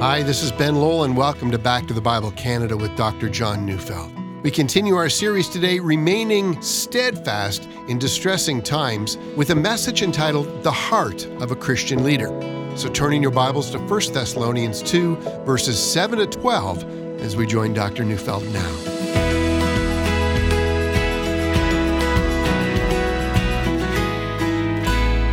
[0.00, 3.28] Hi, this is Ben Lowell, and welcome to Back to the Bible Canada with Dr.
[3.28, 4.12] John Neufeld.
[4.42, 10.72] We continue our series today, Remaining Steadfast in Distressing Times, with a message entitled The
[10.72, 12.28] Heart of a Christian Leader.
[12.76, 15.14] So turning your Bibles to 1 Thessalonians 2,
[15.46, 18.04] verses 7 to 12, as we join Dr.
[18.04, 18.76] Neufeld now.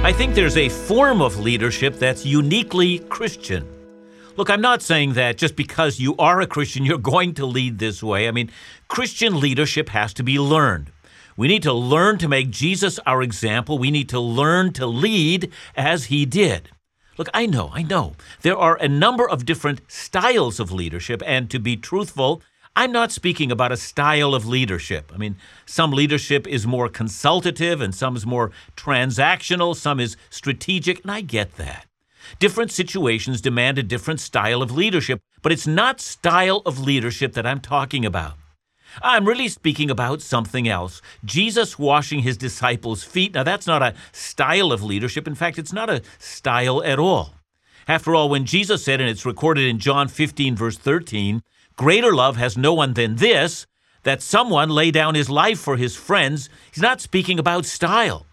[0.03, 3.67] I think there's a form of leadership that's uniquely Christian.
[4.37, 7.79] Look, I'm not saying that just because you are a Christian, you're going to lead
[7.79, 8.29] this way.
[8.29, 8.49] I mean,
[8.87, 10.91] Christian leadership has to be learned.
[11.35, 13.77] We need to learn to make Jesus our example.
[13.77, 16.69] We need to learn to lead as he did.
[17.17, 18.13] Look, I know, I know.
[18.41, 22.41] There are a number of different styles of leadership, and to be truthful,
[22.73, 25.11] I'm not speaking about a style of leadership.
[25.13, 31.01] I mean, some leadership is more consultative and some is more transactional, some is strategic,
[31.01, 31.85] and I get that.
[32.39, 37.45] Different situations demand a different style of leadership, but it's not style of leadership that
[37.45, 38.33] I'm talking about.
[39.01, 41.01] I'm really speaking about something else.
[41.23, 43.33] Jesus washing his disciples' feet.
[43.33, 45.27] Now, that's not a style of leadership.
[45.27, 47.35] In fact, it's not a style at all.
[47.87, 51.41] After all, when Jesus said, and it's recorded in John 15, verse 13,
[51.77, 53.65] greater love has no one than this,
[54.03, 58.25] that someone lay down his life for his friends, he's not speaking about style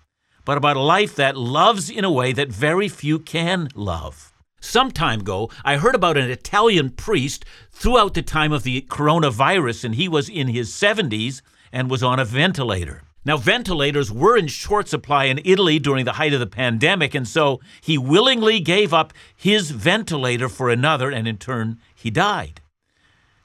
[0.49, 4.33] but about a life that loves in a way that very few can love.
[4.63, 9.85] Some time ago, I heard about an Italian priest throughout the time of the coronavirus,
[9.85, 13.03] and he was in his 70s and was on a ventilator.
[13.27, 17.29] Now, ventilators were in short supply in Italy during the height of the pandemic, and
[17.29, 22.63] so he willingly gave up his ventilator for another, and in turn, he died.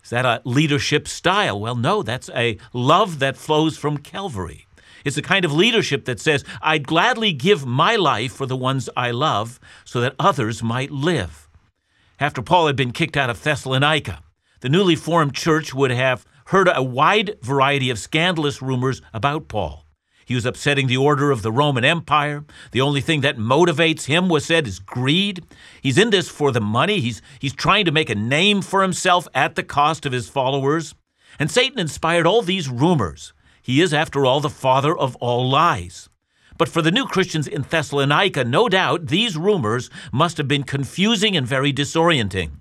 [0.06, 1.60] Is that a leadership style?
[1.60, 4.68] Well, no, that's a love that flows from Calvary.
[5.04, 8.90] It's the kind of leadership that says, I'd gladly give my life for the ones
[8.96, 11.50] I love so that others might live.
[12.20, 14.24] After Paul had been kicked out of Thessalonica,
[14.62, 19.86] the newly formed church would have heard a wide variety of scandalous rumors about Paul.
[20.26, 22.46] He was upsetting the order of the Roman Empire.
[22.72, 25.46] The only thing that motivates him was said is greed.
[25.82, 27.02] He's in this for the money.
[27.02, 30.96] He's, he's trying to make a name for himself at the cost of his followers.
[31.40, 33.34] And Satan inspired all these rumors
[33.64, 36.10] he is, after all, the father of all lies.
[36.58, 41.36] But for the new Christians in Thessalonica, no doubt these rumors must have been confusing
[41.36, 42.60] and very disorienting.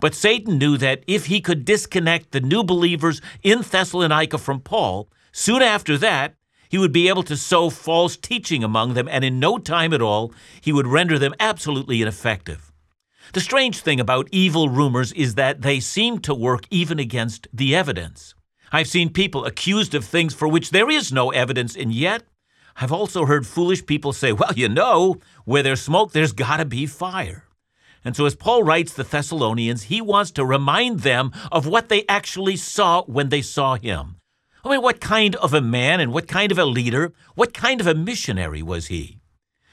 [0.00, 5.08] But Satan knew that if he could disconnect the new believers in Thessalonica from Paul,
[5.32, 6.34] soon after that,
[6.68, 10.02] he would be able to sow false teaching among them, and in no time at
[10.02, 12.72] all, he would render them absolutely ineffective.
[13.32, 17.74] The strange thing about evil rumors is that they seem to work even against the
[17.76, 18.34] evidence.
[18.72, 22.22] I've seen people accused of things for which there is no evidence, and yet
[22.76, 26.64] I've also heard foolish people say, well, you know, where there's smoke, there's got to
[26.64, 27.44] be fire.
[28.04, 32.06] And so, as Paul writes the Thessalonians, he wants to remind them of what they
[32.08, 34.16] actually saw when they saw him.
[34.64, 37.80] I mean, what kind of a man and what kind of a leader, what kind
[37.80, 39.20] of a missionary was he?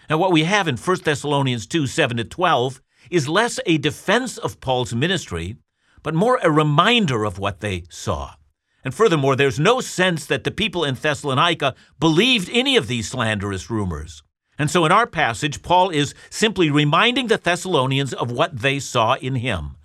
[0.10, 4.38] Now, what we have in 1 Thessalonians 2 7 to 12 is less a defense
[4.38, 5.58] of Paul's ministry,
[6.04, 8.34] but more a reminder of what they saw.
[8.88, 13.70] And furthermore, there's no sense that the people in Thessalonica believed any of these slanderous
[13.70, 14.24] rumors.
[14.58, 19.16] And so in our passage, Paul is simply reminding the Thessalonians of what they saw
[19.16, 19.76] in him.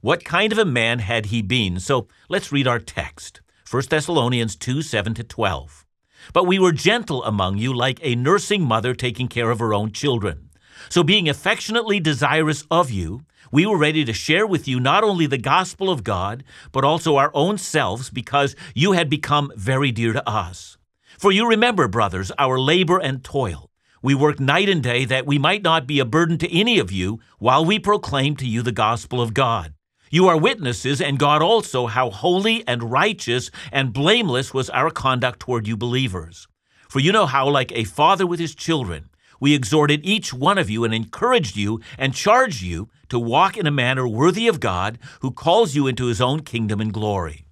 [0.00, 1.80] What kind of a man had he been?
[1.80, 5.84] So let's read our text 1 Thessalonians 2 7 to 12.
[6.32, 9.90] But we were gentle among you, like a nursing mother taking care of her own
[9.90, 10.50] children.
[10.88, 15.26] So, being affectionately desirous of you, we were ready to share with you not only
[15.26, 20.12] the gospel of God, but also our own selves, because you had become very dear
[20.12, 20.78] to us.
[21.18, 23.70] For you remember, brothers, our labor and toil.
[24.02, 26.90] We worked night and day that we might not be a burden to any of
[26.90, 29.74] you while we proclaim to you the gospel of God.
[30.10, 35.40] You are witnesses, and God also, how holy and righteous and blameless was our conduct
[35.40, 36.48] toward you believers.
[36.88, 39.08] For you know how, like a father with his children,
[39.42, 43.66] we exhorted each one of you and encouraged you and charged you to walk in
[43.66, 47.44] a manner worthy of God who calls you into his own kingdom and glory.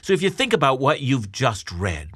[0.00, 2.12] So if you think about what you've just read,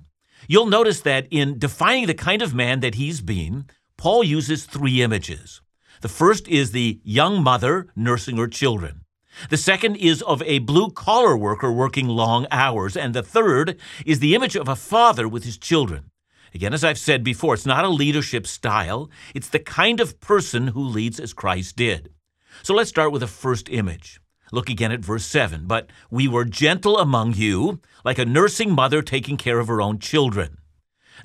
[0.49, 3.67] you'll notice that in defining the kind of man that he's been,
[3.99, 5.61] Paul uses three images.
[6.01, 9.03] The first is the young mother nursing her children.
[9.51, 12.97] The second is of a blue collar worker working long hours.
[12.97, 16.11] And the third is the image of a father with his children.
[16.57, 20.69] Again, as I've said before, it's not a leadership style, it's the kind of person
[20.69, 22.09] who leads as Christ did.
[22.63, 24.23] So let's start with the first image.
[24.53, 25.67] Look again at verse 7.
[25.67, 29.99] But we were gentle among you, like a nursing mother taking care of her own
[29.99, 30.57] children.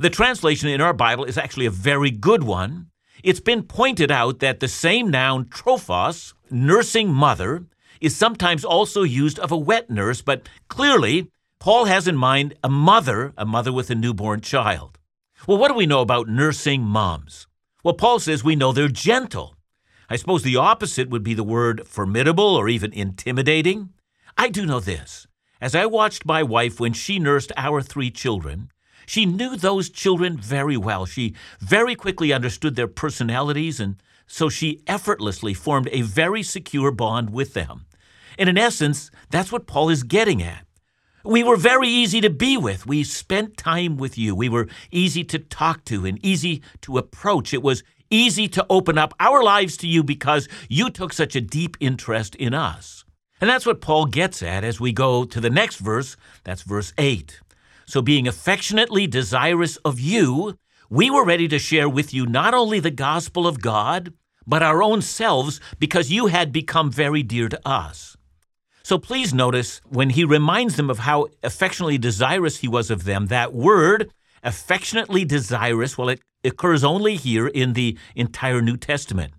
[0.01, 2.88] The translation in our Bible is actually a very good one.
[3.24, 7.63] It's been pointed out that the same noun, trophos, nursing mother,
[8.01, 12.69] is sometimes also used of a wet nurse, but clearly, Paul has in mind a
[12.69, 14.98] mother, a mother with a newborn child.
[15.47, 17.47] Well, what do we know about nursing moms?
[17.83, 19.55] Well, Paul says we know they're gentle.
[20.07, 23.89] I suppose the opposite would be the word formidable or even intimidating.
[24.38, 25.25] I do know this.
[25.59, 28.71] As I watched my wife when she nursed our three children,
[29.07, 31.07] she knew those children very well.
[31.07, 33.95] She very quickly understood their personalities, and
[34.27, 37.85] so she effortlessly formed a very secure bond with them.
[38.38, 40.65] And in essence, that's what Paul is getting at.
[41.23, 42.88] We were very easy to be with.
[42.88, 44.33] We spent time with you.
[44.33, 47.53] We were easy to talk to and easy to approach.
[47.53, 51.41] It was easy to open up our lives to you because you took such a
[51.41, 53.06] deep interest in us.
[53.39, 56.18] And that's what Paul gets at as we go to the next verse.
[56.44, 57.39] That's verse 8.
[57.85, 60.57] So, being affectionately desirous of you,
[60.89, 64.13] we were ready to share with you not only the gospel of God,
[64.45, 68.17] but our own selves because you had become very dear to us.
[68.83, 73.28] So please notice when he reminds them of how affectionately desirous he was of them,
[73.28, 74.12] that word,
[74.44, 79.33] affectionately desirous, well, it occurs only here in the entire New Testament.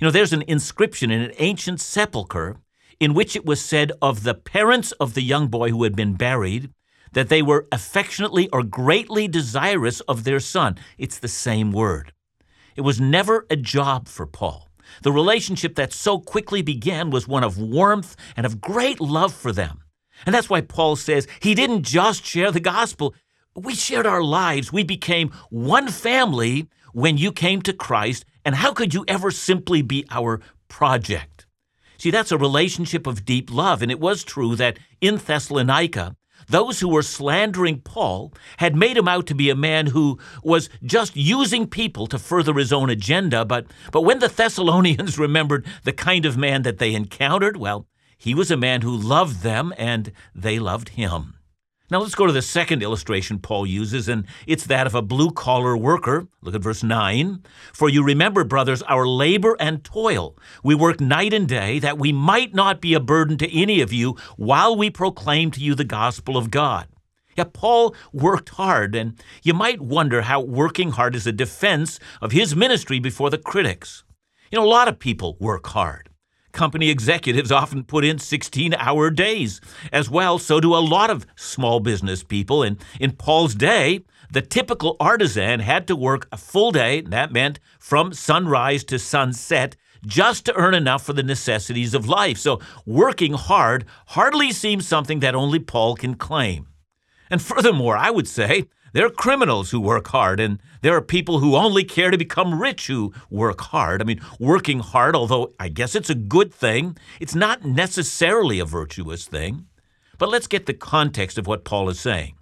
[0.00, 2.56] You know, there's an inscription in an ancient sepulchre
[2.98, 6.14] in which it was said of the parents of the young boy who had been
[6.14, 6.70] buried
[7.12, 10.76] that they were affectionately or greatly desirous of their son.
[10.98, 12.12] It's the same word.
[12.76, 14.69] It was never a job for Paul.
[15.02, 19.52] The relationship that so quickly began was one of warmth and of great love for
[19.52, 19.82] them.
[20.26, 23.14] And that's why Paul says he didn't just share the gospel,
[23.54, 24.72] we shared our lives.
[24.72, 28.24] We became one family when you came to Christ.
[28.44, 31.46] And how could you ever simply be our project?
[31.98, 33.82] See, that's a relationship of deep love.
[33.82, 36.16] And it was true that in Thessalonica,
[36.48, 40.68] those who were slandering Paul had made him out to be a man who was
[40.82, 43.44] just using people to further his own agenda.
[43.44, 48.34] But, but when the Thessalonians remembered the kind of man that they encountered, well, he
[48.34, 51.39] was a man who loved them and they loved him.
[51.90, 55.32] Now let's go to the second illustration Paul uses, and it's that of a blue
[55.32, 56.28] collar worker.
[56.40, 57.42] Look at verse 9.
[57.72, 60.38] For you remember, brothers, our labor and toil.
[60.62, 63.92] We work night and day that we might not be a burden to any of
[63.92, 66.86] you while we proclaim to you the gospel of God.
[67.36, 72.30] Yeah, Paul worked hard, and you might wonder how working hard is a defense of
[72.30, 74.04] his ministry before the critics.
[74.52, 76.09] You know, a lot of people work hard.
[76.52, 79.60] Company executives often put in 16 hour days.
[79.92, 82.62] As well, so do a lot of small business people.
[82.62, 84.00] And in Paul's day,
[84.32, 87.00] the typical artisan had to work a full day.
[87.02, 89.76] That meant from sunrise to sunset
[90.06, 92.38] just to earn enough for the necessities of life.
[92.38, 96.68] So working hard hardly seems something that only Paul can claim.
[97.30, 101.38] And furthermore, I would say there are criminals who work hard, and there are people
[101.38, 104.02] who only care to become rich who work hard.
[104.02, 108.64] I mean, working hard, although I guess it's a good thing, it's not necessarily a
[108.64, 109.66] virtuous thing.
[110.18, 112.34] But let's get the context of what Paul is saying.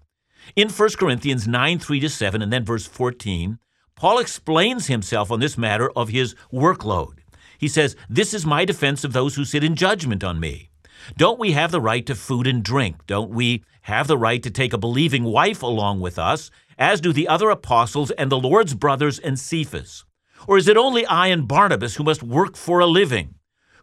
[0.56, 3.58] In 1 Corinthians 9 3 to 7, and then verse 14,
[3.94, 7.18] Paul explains himself on this matter of his workload.
[7.58, 10.70] He says, This is my defense of those who sit in judgment on me.
[11.16, 13.06] Don't we have the right to food and drink?
[13.06, 17.12] Don't we have the right to take a believing wife along with us, as do
[17.12, 20.04] the other apostles and the Lord's brothers and Cephas?
[20.46, 23.34] Or is it only I and Barnabas who must work for a living?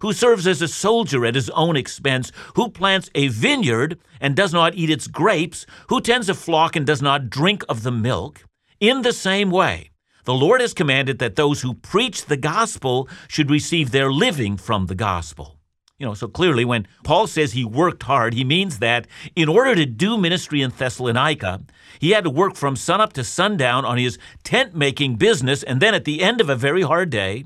[0.01, 2.31] Who serves as a soldier at his own expense?
[2.55, 5.65] Who plants a vineyard and does not eat its grapes?
[5.89, 8.43] Who tends a flock and does not drink of the milk?
[8.79, 9.91] In the same way,
[10.25, 14.87] the Lord has commanded that those who preach the gospel should receive their living from
[14.87, 15.54] the gospel.
[15.97, 19.75] You know, so clearly when Paul says he worked hard, he means that in order
[19.75, 21.61] to do ministry in Thessalonica,
[21.99, 25.93] he had to work from sunup to sundown on his tent making business, and then
[25.93, 27.45] at the end of a very hard day,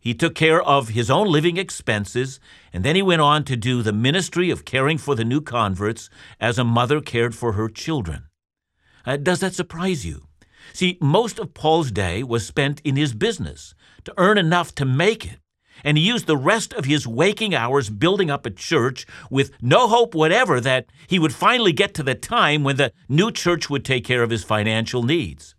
[0.00, 2.40] he took care of his own living expenses,
[2.72, 6.08] and then he went on to do the ministry of caring for the new converts
[6.40, 8.28] as a mother cared for her children.
[9.04, 10.22] Uh, does that surprise you?
[10.72, 15.26] See, most of Paul's day was spent in his business to earn enough to make
[15.26, 15.38] it
[15.84, 19.88] and he used the rest of his waking hours building up a church with no
[19.88, 23.84] hope whatever that he would finally get to the time when the new church would
[23.84, 25.54] take care of his financial needs.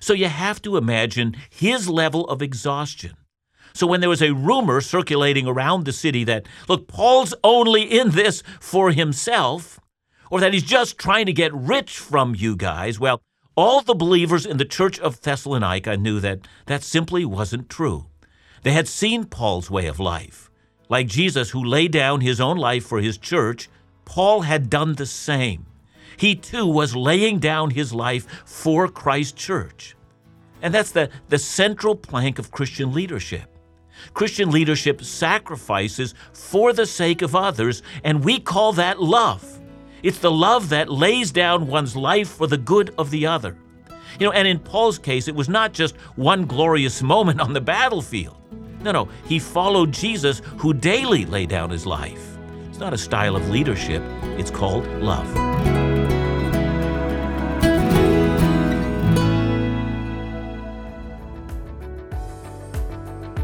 [0.00, 3.16] So you have to imagine his level of exhaustion.
[3.74, 8.10] So when there was a rumor circulating around the city that, look, Paul's only in
[8.10, 9.80] this for himself,
[10.30, 13.20] or that he's just trying to get rich from you guys, well,
[13.56, 18.06] all the believers in the church of Thessalonica knew that that simply wasn't true.
[18.64, 20.50] They had seen Paul's way of life.
[20.88, 23.68] Like Jesus, who laid down his own life for his church,
[24.06, 25.66] Paul had done the same.
[26.16, 29.96] He too was laying down his life for Christ's church.
[30.62, 33.50] And that's the, the central plank of Christian leadership.
[34.14, 39.60] Christian leadership sacrifices for the sake of others, and we call that love.
[40.02, 43.58] It's the love that lays down one's life for the good of the other.
[44.18, 47.60] You know, and in Paul's case, it was not just one glorious moment on the
[47.60, 48.36] battlefield.
[48.80, 52.36] No, no, he followed Jesus who daily laid down his life.
[52.68, 54.02] It's not a style of leadership,
[54.38, 55.26] it's called love.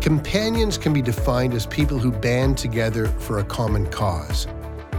[0.00, 4.46] Companions can be defined as people who band together for a common cause.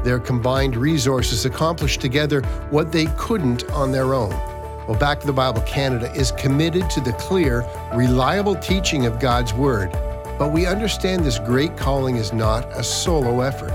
[0.04, 4.51] Their combined resources accomplish together what they couldn't on their own.
[4.92, 9.54] Well, Back to the Bible Canada is committed to the clear, reliable teaching of God's
[9.54, 9.90] Word,
[10.38, 13.72] but we understand this great calling is not a solo effort.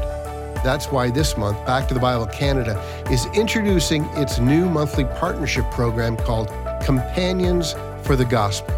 [0.63, 2.79] That's why this month, Back to the Bible Canada
[3.11, 6.49] is introducing its new monthly partnership program called
[6.83, 8.75] Companions for the Gospel.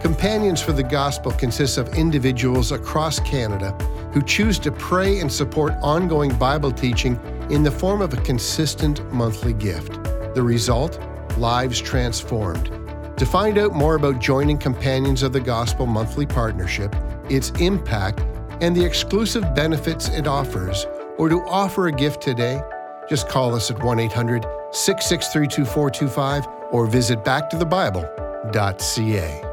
[0.00, 3.72] Companions for the Gospel consists of individuals across Canada
[4.12, 7.18] who choose to pray and support ongoing Bible teaching
[7.50, 9.94] in the form of a consistent monthly gift.
[10.36, 11.00] The result?
[11.40, 12.70] Lives transformed.
[13.16, 16.94] To find out more about joining Companions of the Gospel monthly partnership,
[17.30, 18.20] its impact,
[18.60, 22.60] and the exclusive benefits it offers, or to offer a gift today,
[23.08, 29.49] just call us at 1 800 663 2425 or visit backtothebible.ca.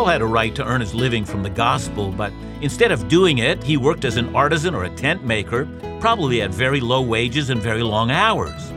[0.00, 3.36] Paul had a right to earn his living from the gospel, but instead of doing
[3.36, 5.68] it, he worked as an artisan or a tent maker,
[6.00, 8.72] probably at very low wages and very long hours.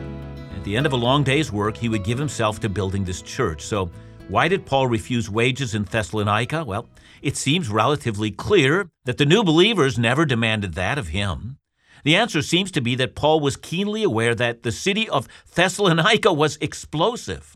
[0.53, 3.21] At the end of a long day's work, he would give himself to building this
[3.21, 3.61] church.
[3.61, 3.89] So,
[4.27, 6.65] why did Paul refuse wages in Thessalonica?
[6.65, 6.89] Well,
[7.21, 11.57] it seems relatively clear that the new believers never demanded that of him.
[12.03, 16.33] The answer seems to be that Paul was keenly aware that the city of Thessalonica
[16.33, 17.55] was explosive.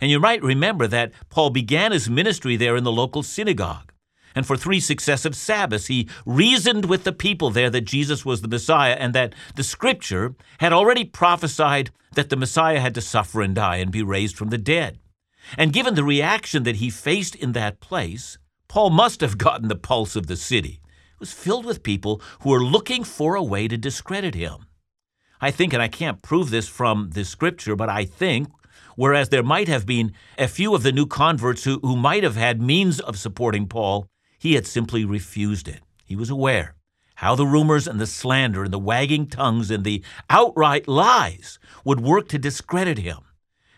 [0.00, 3.92] And you might remember that Paul began his ministry there in the local synagogue.
[4.34, 8.48] And for three successive Sabbaths, he reasoned with the people there that Jesus was the
[8.48, 13.54] Messiah and that the Scripture had already prophesied that the Messiah had to suffer and
[13.54, 14.98] die and be raised from the dead.
[15.56, 18.38] And given the reaction that he faced in that place,
[18.68, 20.80] Paul must have gotten the pulse of the city.
[21.14, 24.66] It was filled with people who were looking for a way to discredit him.
[25.40, 28.48] I think, and I can't prove this from this scripture, but I think
[28.98, 32.34] whereas there might have been a few of the new converts who, who might have
[32.34, 34.08] had means of supporting Paul,
[34.40, 35.82] he had simply refused it.
[36.04, 36.74] He was aware
[37.14, 42.00] how the rumors and the slander and the wagging tongues and the outright lies would
[42.00, 43.18] work to discredit him.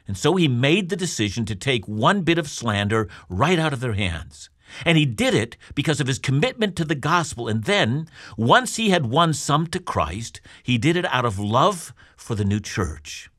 [0.08, 3.80] And so he made the decision to take one bit of slander right out of
[3.80, 4.48] their hands.
[4.86, 7.46] And he did it because of his commitment to the gospel.
[7.46, 8.08] And then,
[8.38, 12.44] once he had won some to Christ, he did it out of love for the
[12.44, 13.29] new church.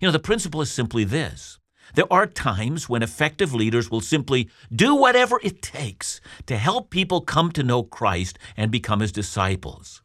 [0.00, 1.58] You know, the principle is simply this
[1.94, 7.20] there are times when effective leaders will simply do whatever it takes to help people
[7.20, 10.02] come to know Christ and become his disciples.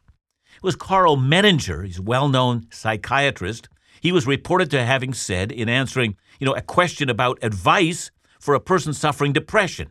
[0.56, 3.68] It was Karl Menninger, he's a well known psychiatrist.
[4.00, 8.54] He was reported to having said, in answering you know, a question about advice for
[8.54, 9.90] a person suffering depression,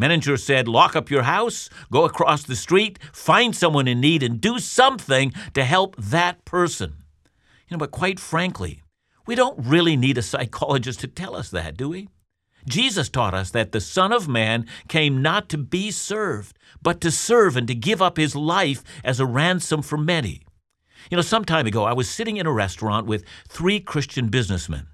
[0.00, 4.40] Menninger said, Lock up your house, go across the street, find someone in need, and
[4.40, 7.04] do something to help that person.
[7.68, 8.82] You know, but quite frankly,
[9.26, 12.08] we don't really need a psychologist to tell us that, do we?
[12.66, 17.10] Jesus taught us that the Son of Man came not to be served, but to
[17.10, 20.42] serve and to give up his life as a ransom for many.
[21.10, 24.88] You know, some time ago, I was sitting in a restaurant with three Christian businessmen.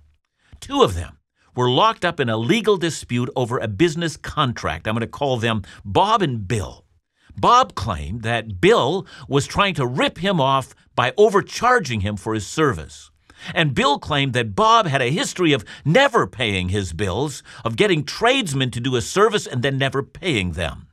[0.61, 1.18] Two of them
[1.54, 4.87] were locked up in a legal dispute over a business contract.
[4.87, 6.85] I'm going to call them Bob and Bill.
[7.37, 12.47] Bob claimed that Bill was trying to rip him off by overcharging him for his
[12.47, 13.11] service.
[13.55, 18.05] And Bill claimed that Bob had a history of never paying his bills, of getting
[18.05, 20.88] tradesmen to do a service and then never paying them.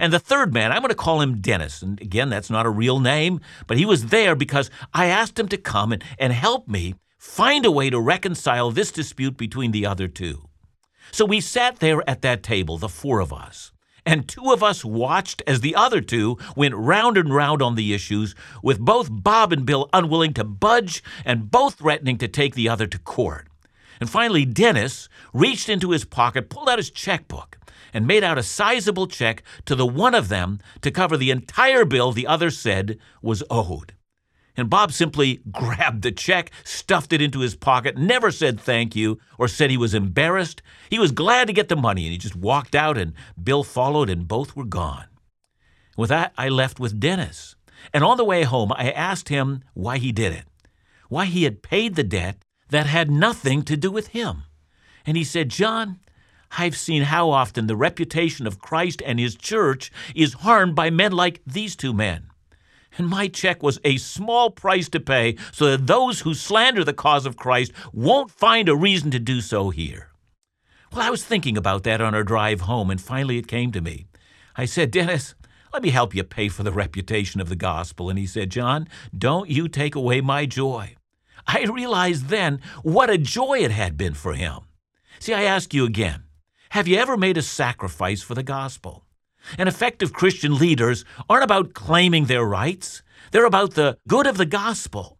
[0.00, 1.82] And the third man, I'm going to call him Dennis.
[1.82, 5.48] And again, that's not a real name, but he was there because I asked him
[5.48, 9.84] to come and, and help me find a way to reconcile this dispute between the
[9.84, 10.48] other two.
[11.10, 13.72] So we sat there at that table, the four of us
[14.04, 17.94] and two of us watched as the other two went round and round on the
[17.94, 22.68] issues, with both Bob and Bill unwilling to budge and both threatening to take the
[22.68, 23.46] other to court.
[24.00, 27.58] And finally, Dennis reached into his pocket, pulled out his checkbook,
[27.94, 31.84] and made out a sizable check to the one of them to cover the entire
[31.84, 33.94] bill the other said was owed.
[34.56, 39.18] And Bob simply grabbed the check, stuffed it into his pocket, never said thank you
[39.38, 40.62] or said he was embarrassed.
[40.90, 44.10] He was glad to get the money and he just walked out and Bill followed
[44.10, 45.06] and both were gone.
[45.96, 47.56] With that, I left with Dennis.
[47.92, 50.44] And on the way home, I asked him why he did it,
[51.08, 52.38] why he had paid the debt,
[52.70, 54.44] that had nothing to do with him.
[55.04, 55.98] And he said, John,
[56.58, 61.12] I've seen how often the reputation of Christ and his church is harmed by men
[61.12, 62.28] like these two men.
[62.98, 66.92] And my check was a small price to pay so that those who slander the
[66.92, 70.10] cause of Christ won't find a reason to do so here.
[70.92, 73.80] Well, I was thinking about that on our drive home, and finally it came to
[73.80, 74.06] me.
[74.56, 75.34] I said, Dennis,
[75.72, 78.10] let me help you pay for the reputation of the gospel.
[78.10, 80.96] And he said, John, don't you take away my joy.
[81.46, 84.60] I realized then what a joy it had been for him.
[85.18, 86.24] See, I ask you again
[86.70, 89.04] have you ever made a sacrifice for the gospel?
[89.58, 94.46] And effective Christian leaders aren't about claiming their rights, they're about the good of the
[94.46, 95.18] gospel.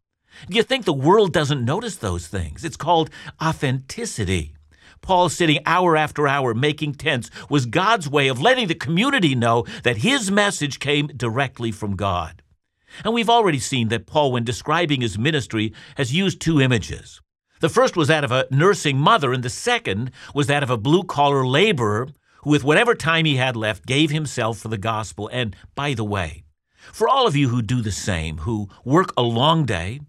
[0.49, 2.65] You think the world doesn't notice those things?
[2.65, 3.11] It's called
[3.43, 4.55] authenticity.
[5.01, 9.65] Paul sitting hour after hour making tents was God's way of letting the community know
[9.83, 12.43] that his message came directly from God.
[13.05, 17.21] And we've already seen that Paul, when describing his ministry, has used two images.
[17.61, 20.77] The first was that of a nursing mother, and the second was that of a
[20.77, 22.09] blue collar laborer
[22.43, 25.29] who, with whatever time he had left, gave himself for the gospel.
[25.33, 26.45] And by the way,
[26.93, 30.01] for all of you who do the same, who work a long day,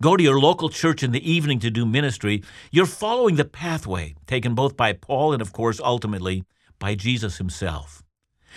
[0.00, 4.14] go to your local church in the evening to do ministry, you're following the pathway
[4.26, 6.44] taken both by Paul and, of course, ultimately
[6.78, 8.02] by Jesus himself.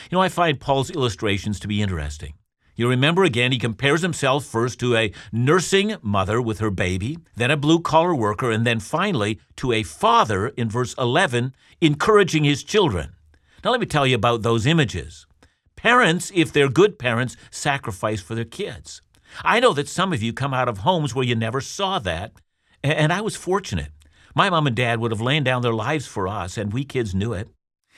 [0.10, 2.34] You know, I find Paul's illustrations to be interesting.
[2.77, 7.50] You remember again, he compares himself first to a nursing mother with her baby, then
[7.50, 12.63] a blue collar worker, and then finally to a father in verse 11, encouraging his
[12.63, 13.13] children.
[13.65, 15.25] Now, let me tell you about those images.
[15.75, 19.01] Parents, if they're good parents, sacrifice for their kids.
[19.43, 22.34] I know that some of you come out of homes where you never saw that,
[22.84, 23.89] and I was fortunate.
[24.36, 27.15] My mom and dad would have laid down their lives for us, and we kids
[27.15, 27.50] knew it.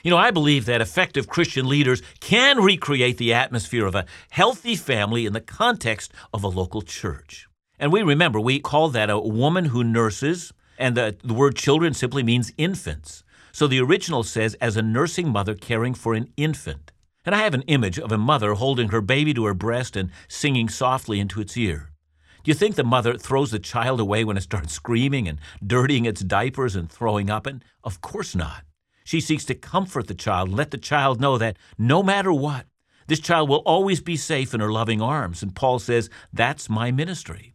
[0.02, 4.74] You know, I believe that effective Christian leaders can recreate the atmosphere of a healthy
[4.74, 7.46] family in the context of a local church.
[7.78, 11.92] And we remember, we call that a woman who nurses, and the, the word children
[11.92, 13.22] simply means infants.
[13.52, 16.92] So the original says, as a nursing mother caring for an infant.
[17.24, 20.10] And I have an image of a mother holding her baby to her breast and
[20.28, 21.90] singing softly into its ear.
[22.44, 26.06] Do you think the mother throws the child away when it starts screaming and dirtying
[26.06, 27.46] its diapers and throwing up?
[27.46, 28.64] And of course not.
[29.04, 32.66] She seeks to comfort the child and let the child know that no matter what,
[33.08, 35.42] this child will always be safe in her loving arms.
[35.42, 37.54] And Paul says, That's my ministry.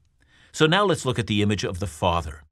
[0.52, 2.44] So now let's look at the image of the father.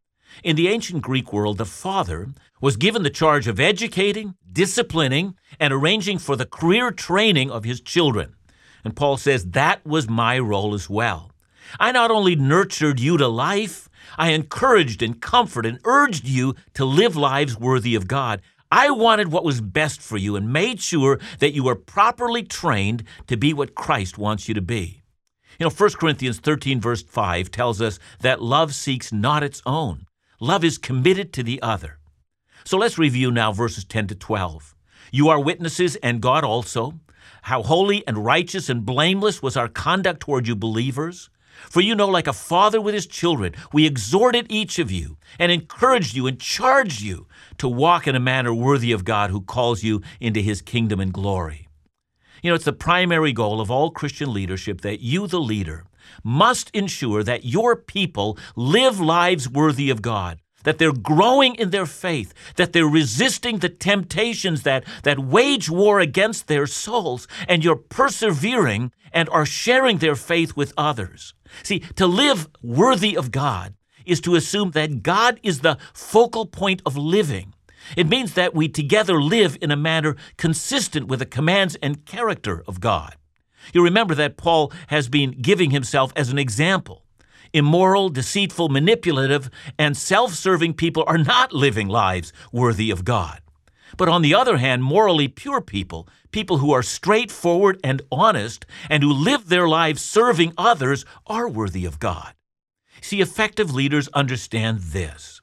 [0.44, 5.74] In the ancient Greek world, the father was given the charge of educating, disciplining, and
[5.74, 8.36] arranging for the career training of his children.
[8.84, 11.32] And Paul says, That was my role as well.
[11.80, 16.86] I not only nurtured you to life, I encouraged and comforted and urged you to
[16.86, 18.42] live lives worthy of God.
[18.72, 23.04] I wanted what was best for you and made sure that you were properly trained
[23.28, 25.02] to be what Christ wants you to be.
[25.60, 30.08] You know, 1 Corinthians 13, verse 5 tells us that love seeks not its own.
[30.44, 32.00] Love is committed to the other.
[32.64, 34.74] So let's review now verses 10 to 12.
[35.12, 37.00] You are witnesses, and God also,
[37.44, 41.30] how holy and righteous and blameless was our conduct toward you believers.
[41.70, 45.52] For you know, like a father with his children, we exhorted each of you and
[45.52, 47.28] encouraged you and charged you
[47.60, 51.14] to walk in a manner worthy of God who calls you into his kingdom and
[51.14, 51.68] glory.
[52.42, 55.86] You know, it's the primary goal of all Christian leadership that you, the leader,
[56.24, 61.86] must ensure that your people live lives worthy of God, that they're growing in their
[61.86, 67.76] faith, that they're resisting the temptations that, that wage war against their souls, and you're
[67.76, 71.34] persevering and are sharing their faith with others.
[71.64, 76.82] See, to live worthy of God is to assume that God is the focal point
[76.86, 77.54] of living.
[77.98, 82.64] It means that we together live in a manner consistent with the commands and character
[82.68, 83.16] of God.
[83.74, 87.04] You remember that Paul has been giving himself as an example.
[87.54, 93.42] Immoral, deceitful, manipulative, and self serving people are not living lives worthy of God.
[93.98, 99.04] But on the other hand, morally pure people, people who are straightforward and honest, and
[99.04, 102.34] who live their lives serving others, are worthy of God.
[103.02, 105.42] See, effective leaders understand this.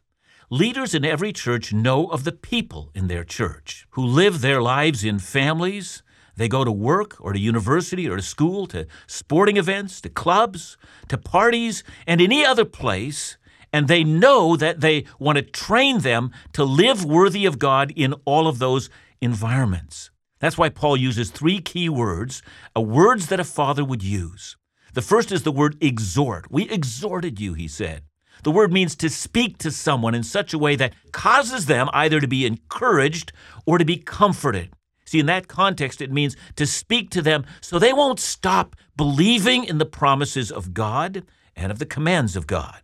[0.51, 5.05] Leaders in every church know of the people in their church who live their lives
[5.05, 6.03] in families,
[6.39, 10.77] they go to work or to university or to school, to sporting events, to clubs,
[11.09, 13.37] to parties, and any other place,
[13.73, 18.15] and they know that they want to train them to live worthy of God in
[18.25, 18.89] all of those
[19.21, 20.11] environments.
[20.39, 22.43] That's why Paul uses three key words,
[22.77, 24.57] uh, words that a father would use.
[24.95, 26.51] The first is the word exhort.
[26.51, 28.05] We exhorted you, he said.
[28.45, 32.21] The word means to speak to someone in such a way that causes them either
[32.21, 33.33] to be encouraged
[33.67, 34.71] or to be comforted.
[35.09, 39.65] See, in that context, it means to speak to them so they won't stop believing
[39.65, 41.25] in the promises of God
[41.57, 42.83] and of the commands of God.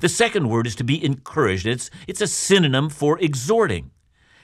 [0.00, 1.66] The second word is to be encouraged.
[1.66, 3.92] It's, it's a synonym for exhorting.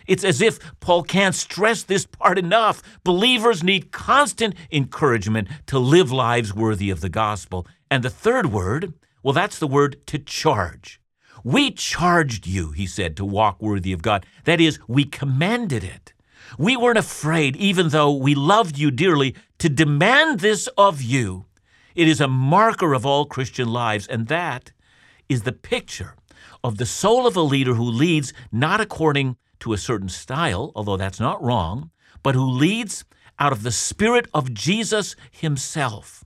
[0.07, 2.81] It's as if Paul can't stress this part enough.
[3.03, 7.67] Believers need constant encouragement to live lives worthy of the gospel.
[7.91, 11.01] And the third word, well, that's the word to charge.
[11.43, 14.25] We charged you, he said, to walk worthy of God.
[14.45, 16.13] That is, we commanded it.
[16.59, 21.47] We weren't afraid, even though we loved you dearly, to demand this of you.
[21.95, 24.73] It is a marker of all Christian lives, and that
[25.29, 26.15] is the picture
[26.63, 30.97] of the soul of a leader who leads not according to a certain style, although
[30.97, 31.91] that's not wrong,
[32.23, 33.05] but who leads
[33.39, 36.25] out of the Spirit of Jesus Himself.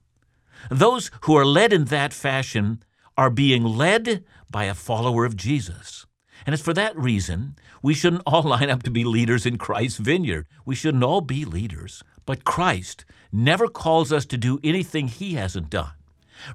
[0.70, 2.82] Those who are led in that fashion
[3.16, 6.06] are being led by a follower of Jesus.
[6.46, 9.98] And it's for that reason we shouldn't all line up to be leaders in Christ's
[9.98, 10.46] vineyard.
[10.64, 12.02] We shouldn't all be leaders.
[12.26, 15.92] But Christ never calls us to do anything He hasn't done.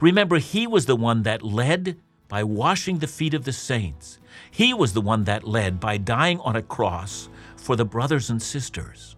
[0.02, 4.20] Remember, He was the one that led by washing the feet of the saints.
[4.50, 8.42] He was the one that led by dying on a cross for the brothers and
[8.42, 9.16] sisters.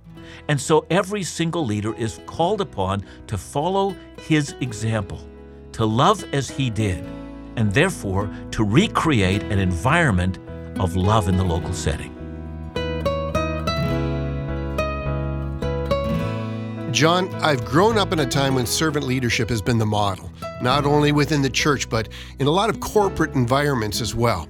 [0.47, 5.21] And so every single leader is called upon to follow his example,
[5.73, 7.03] to love as he did,
[7.55, 10.39] and therefore to recreate an environment
[10.79, 12.13] of love in the local setting.
[16.91, 20.85] John, I've grown up in a time when servant leadership has been the model, not
[20.85, 22.09] only within the church, but
[22.39, 24.49] in a lot of corporate environments as well.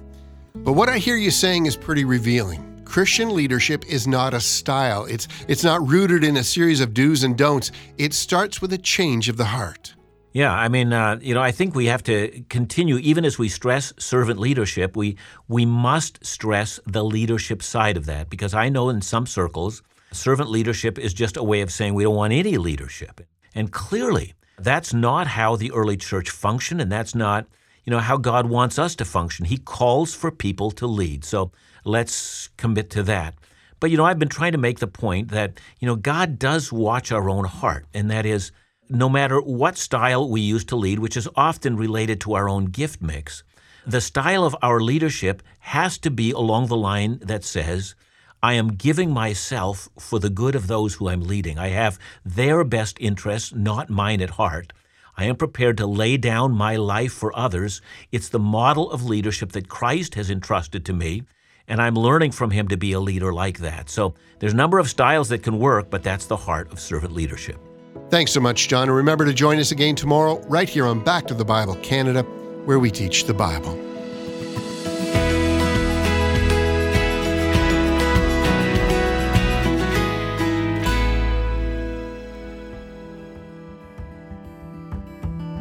[0.54, 2.82] But what I hear you saying is pretty revealing.
[2.86, 5.04] Christian leadership is not a style.
[5.04, 7.70] It's it's not rooted in a series of do's and don'ts.
[7.98, 9.94] It starts with a change of the heart.
[10.32, 13.48] Yeah, I mean, uh, you know, I think we have to continue, even as we
[13.48, 15.16] stress servant leadership, we
[15.48, 20.50] we must stress the leadership side of that because I know in some circles, servant
[20.50, 23.20] leadership is just a way of saying we don't want any leadership,
[23.54, 27.46] and clearly that's not how the early church functioned, and that's not
[27.88, 29.46] you know, how God wants us to function.
[29.46, 31.24] He calls for people to lead.
[31.24, 31.52] So
[31.86, 33.34] let's commit to that.
[33.80, 36.70] But, you know, I've been trying to make the point that, you know, God does
[36.70, 38.52] watch our own heart, and that is
[38.88, 42.66] no matter what style we use to lead, which is often related to our own
[42.66, 43.42] gift mix,
[43.86, 47.94] the style of our leadership has to be along the line that says,
[48.42, 51.58] I am giving myself for the good of those who I'm leading.
[51.58, 54.72] I have their best interests, not mine at heart.
[55.16, 57.80] I am prepared to lay down my life for others.
[58.12, 61.24] It's the model of leadership that Christ has entrusted to me,
[61.66, 63.90] and I'm learning from him to be a leader like that.
[63.90, 67.14] So there's a number of styles that can work, but that's the heart of servant
[67.14, 67.67] leadership.
[68.10, 68.88] Thanks so much, John.
[68.88, 72.22] And remember to join us again tomorrow, right here on Back to the Bible Canada,
[72.64, 73.78] where we teach the Bible.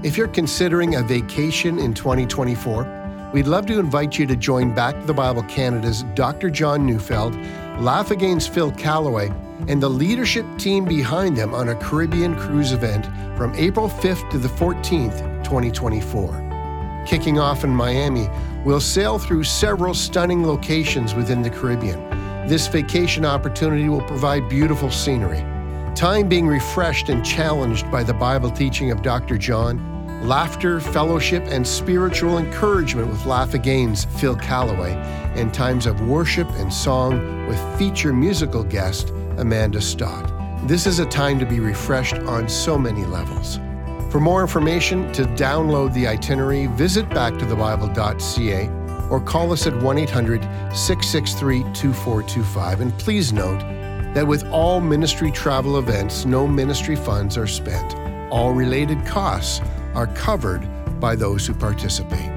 [0.03, 4.97] If you're considering a vacation in 2024, we'd love to invite you to join Back
[5.01, 6.49] to the Bible Canada's Dr.
[6.49, 7.35] John Neufeld,
[7.81, 9.29] Laugh Again's Phil Callaway,
[9.67, 13.05] and the leadership team behind them on a Caribbean cruise event
[13.37, 17.03] from April 5th to the 14th, 2024.
[17.05, 18.29] Kicking off in Miami,
[18.65, 21.99] we'll sail through several stunning locations within the Caribbean.
[22.47, 25.43] This vacation opportunity will provide beautiful scenery.
[25.95, 29.37] Time being refreshed and challenged by the Bible teaching of Dr.
[29.37, 29.93] John
[30.23, 34.93] laughter, fellowship, and spiritual encouragement with Laugh Again's Phil Callaway,
[35.35, 40.31] and times of worship and song with feature musical guest Amanda Stott.
[40.67, 43.59] This is a time to be refreshed on so many levels.
[44.11, 48.69] For more information, to download the itinerary, visit backtothebible.ca
[49.09, 50.41] or call us at 1 800
[50.75, 52.81] 663 2425.
[52.81, 53.59] And please note
[54.13, 57.95] that with all ministry travel events, no ministry funds are spent.
[58.31, 59.61] All related costs
[59.93, 60.67] are covered
[60.99, 62.36] by those who participate.